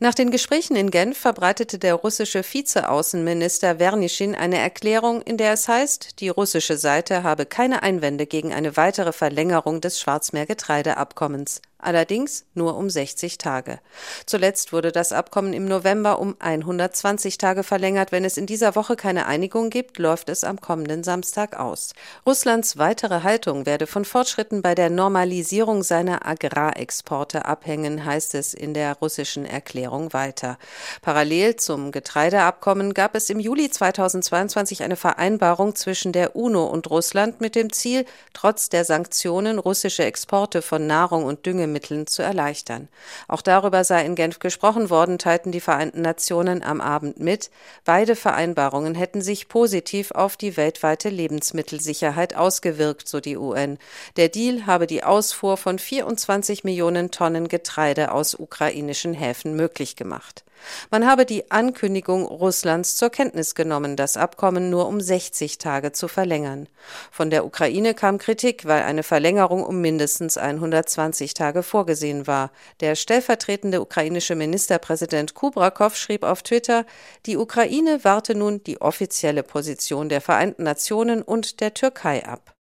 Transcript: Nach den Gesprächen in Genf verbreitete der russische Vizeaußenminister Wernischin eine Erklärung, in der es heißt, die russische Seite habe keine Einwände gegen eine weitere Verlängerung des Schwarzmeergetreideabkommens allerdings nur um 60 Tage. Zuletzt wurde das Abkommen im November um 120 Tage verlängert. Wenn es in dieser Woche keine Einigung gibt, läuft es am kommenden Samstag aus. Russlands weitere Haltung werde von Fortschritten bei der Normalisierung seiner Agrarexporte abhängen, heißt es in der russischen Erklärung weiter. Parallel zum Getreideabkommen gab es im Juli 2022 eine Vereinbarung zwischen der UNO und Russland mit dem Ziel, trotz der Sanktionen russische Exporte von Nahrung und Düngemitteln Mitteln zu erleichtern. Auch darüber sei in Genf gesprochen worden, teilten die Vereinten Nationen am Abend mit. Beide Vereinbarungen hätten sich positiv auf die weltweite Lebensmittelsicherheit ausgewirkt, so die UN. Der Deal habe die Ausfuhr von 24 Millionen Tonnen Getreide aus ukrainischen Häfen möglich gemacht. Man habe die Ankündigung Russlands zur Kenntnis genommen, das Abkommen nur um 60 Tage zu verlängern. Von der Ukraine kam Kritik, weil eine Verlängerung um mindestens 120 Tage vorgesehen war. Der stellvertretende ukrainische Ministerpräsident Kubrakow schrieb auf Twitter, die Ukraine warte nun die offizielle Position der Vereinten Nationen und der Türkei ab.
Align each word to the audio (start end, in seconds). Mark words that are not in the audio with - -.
Nach 0.00 0.14
den 0.14 0.30
Gesprächen 0.30 0.76
in 0.76 0.92
Genf 0.92 1.18
verbreitete 1.18 1.76
der 1.76 1.94
russische 1.94 2.44
Vizeaußenminister 2.44 3.80
Wernischin 3.80 4.36
eine 4.36 4.58
Erklärung, 4.58 5.22
in 5.22 5.36
der 5.36 5.52
es 5.52 5.66
heißt, 5.66 6.20
die 6.20 6.28
russische 6.28 6.78
Seite 6.78 7.24
habe 7.24 7.46
keine 7.46 7.82
Einwände 7.82 8.26
gegen 8.26 8.54
eine 8.54 8.76
weitere 8.76 9.12
Verlängerung 9.12 9.80
des 9.80 10.00
Schwarzmeergetreideabkommens 10.00 11.62
allerdings 11.78 12.44
nur 12.54 12.76
um 12.76 12.90
60 12.90 13.38
Tage. 13.38 13.78
Zuletzt 14.26 14.72
wurde 14.72 14.92
das 14.92 15.12
Abkommen 15.12 15.52
im 15.52 15.66
November 15.66 16.18
um 16.18 16.36
120 16.38 17.38
Tage 17.38 17.62
verlängert. 17.62 18.12
Wenn 18.12 18.24
es 18.24 18.36
in 18.36 18.46
dieser 18.46 18.74
Woche 18.74 18.96
keine 18.96 19.26
Einigung 19.26 19.70
gibt, 19.70 19.98
läuft 19.98 20.28
es 20.28 20.44
am 20.44 20.60
kommenden 20.60 21.04
Samstag 21.04 21.58
aus. 21.58 21.92
Russlands 22.26 22.78
weitere 22.78 23.22
Haltung 23.22 23.64
werde 23.64 23.86
von 23.86 24.04
Fortschritten 24.04 24.60
bei 24.60 24.74
der 24.74 24.90
Normalisierung 24.90 25.82
seiner 25.82 26.26
Agrarexporte 26.26 27.44
abhängen, 27.44 28.04
heißt 28.04 28.34
es 28.34 28.54
in 28.54 28.74
der 28.74 28.96
russischen 28.96 29.44
Erklärung 29.46 30.12
weiter. 30.12 30.58
Parallel 31.00 31.56
zum 31.56 31.92
Getreideabkommen 31.92 32.92
gab 32.92 33.14
es 33.14 33.30
im 33.30 33.38
Juli 33.38 33.70
2022 33.70 34.82
eine 34.82 34.96
Vereinbarung 34.96 35.76
zwischen 35.76 36.12
der 36.12 36.34
UNO 36.34 36.66
und 36.66 36.90
Russland 36.90 37.40
mit 37.40 37.54
dem 37.54 37.72
Ziel, 37.72 38.04
trotz 38.32 38.68
der 38.68 38.84
Sanktionen 38.84 39.58
russische 39.58 40.04
Exporte 40.04 40.60
von 40.60 40.86
Nahrung 40.86 41.24
und 41.24 41.46
Düngemitteln 41.46 41.67
Mitteln 41.68 42.06
zu 42.06 42.22
erleichtern. 42.22 42.88
Auch 43.28 43.42
darüber 43.42 43.84
sei 43.84 44.04
in 44.04 44.14
Genf 44.14 44.38
gesprochen 44.38 44.90
worden, 44.90 45.18
teilten 45.18 45.52
die 45.52 45.60
Vereinten 45.60 46.02
Nationen 46.02 46.62
am 46.62 46.80
Abend 46.80 47.20
mit. 47.20 47.50
Beide 47.84 48.16
Vereinbarungen 48.16 48.94
hätten 48.94 49.20
sich 49.20 49.48
positiv 49.48 50.10
auf 50.10 50.36
die 50.36 50.56
weltweite 50.56 51.08
Lebensmittelsicherheit 51.08 52.34
ausgewirkt, 52.34 53.08
so 53.08 53.20
die 53.20 53.36
UN. 53.36 53.78
Der 54.16 54.28
Deal 54.28 54.66
habe 54.66 54.86
die 54.86 55.04
Ausfuhr 55.04 55.56
von 55.56 55.78
24 55.78 56.64
Millionen 56.64 57.10
Tonnen 57.10 57.48
Getreide 57.48 58.12
aus 58.12 58.34
ukrainischen 58.34 59.14
Häfen 59.14 59.54
möglich 59.54 59.96
gemacht. 59.96 60.44
Man 60.90 61.06
habe 61.06 61.24
die 61.24 61.50
Ankündigung 61.50 62.24
Russlands 62.24 62.96
zur 62.96 63.10
Kenntnis 63.10 63.54
genommen, 63.54 63.96
das 63.96 64.16
Abkommen 64.16 64.70
nur 64.70 64.88
um 64.88 65.00
60 65.00 65.58
Tage 65.58 65.92
zu 65.92 66.08
verlängern. 66.08 66.68
Von 67.10 67.30
der 67.30 67.44
Ukraine 67.44 67.94
kam 67.94 68.18
Kritik, 68.18 68.64
weil 68.66 68.82
eine 68.82 69.02
Verlängerung 69.02 69.64
um 69.64 69.80
mindestens 69.80 70.36
120 70.36 71.34
Tage 71.34 71.57
vorgesehen 71.62 72.26
war. 72.26 72.50
Der 72.80 72.94
stellvertretende 72.94 73.80
ukrainische 73.80 74.34
Ministerpräsident 74.34 75.34
Kubrakow 75.34 75.94
schrieb 75.96 76.22
auf 76.22 76.42
Twitter, 76.42 76.84
die 77.26 77.36
Ukraine 77.36 78.00
warte 78.04 78.34
nun 78.34 78.62
die 78.64 78.80
offizielle 78.80 79.42
Position 79.42 80.08
der 80.08 80.20
Vereinten 80.20 80.62
Nationen 80.62 81.22
und 81.22 81.60
der 81.60 81.74
Türkei 81.74 82.24
ab. 82.24 82.57